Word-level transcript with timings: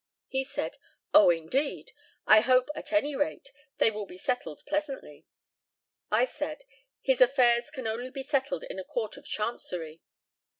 He 0.29 0.43
said, 0.43 0.77
"Oh, 1.13 1.29
indeed! 1.29 1.91
I 2.25 2.39
hope, 2.39 2.69
at 2.73 2.91
any 2.91 3.15
rate, 3.15 3.51
they 3.77 3.91
will 3.91 4.07
be 4.07 4.17
settled 4.17 4.63
pleasantly." 4.65 5.27
I 6.09 6.25
said, 6.25 6.63
"His 7.03 7.21
affairs 7.21 7.69
can 7.69 7.85
only 7.85 8.09
be 8.09 8.23
settled 8.23 8.63
in 8.63 8.79
a 8.79 8.83
Court 8.83 9.15
of 9.15 9.25
Chancery." 9.27 10.01